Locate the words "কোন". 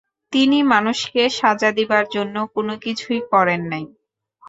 2.53-2.67